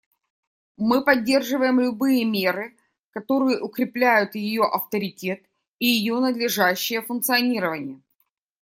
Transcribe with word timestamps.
Мы 0.77 1.03
поддерживаем 1.05 1.79
любые 1.79 2.25
меры, 2.25 2.75
которые 3.11 3.61
укрепляют 3.61 4.33
ее 4.33 4.63
авторитет 4.63 5.43
и 5.77 5.85
ее 5.85 6.19
надлежащее 6.19 7.03
функционирование. 7.03 8.01